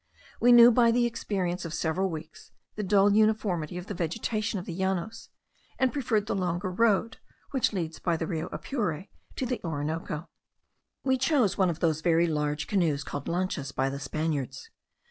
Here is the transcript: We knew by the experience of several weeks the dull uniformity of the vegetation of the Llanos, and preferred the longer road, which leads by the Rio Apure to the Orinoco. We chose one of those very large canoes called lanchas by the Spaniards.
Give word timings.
We 0.39 0.51
knew 0.51 0.71
by 0.71 0.89
the 0.89 1.05
experience 1.05 1.63
of 1.63 1.75
several 1.75 2.09
weeks 2.09 2.49
the 2.75 2.81
dull 2.81 3.13
uniformity 3.13 3.77
of 3.77 3.85
the 3.85 3.93
vegetation 3.93 4.57
of 4.57 4.65
the 4.65 4.73
Llanos, 4.75 5.29
and 5.77 5.93
preferred 5.93 6.25
the 6.25 6.33
longer 6.33 6.71
road, 6.71 7.17
which 7.51 7.71
leads 7.71 7.99
by 7.99 8.17
the 8.17 8.25
Rio 8.25 8.47
Apure 8.49 9.05
to 9.35 9.45
the 9.45 9.61
Orinoco. 9.63 10.27
We 11.03 11.19
chose 11.19 11.55
one 11.55 11.69
of 11.69 11.81
those 11.81 12.01
very 12.01 12.25
large 12.25 12.65
canoes 12.65 13.03
called 13.03 13.27
lanchas 13.27 13.71
by 13.71 13.91
the 13.91 13.99
Spaniards. 13.99 14.71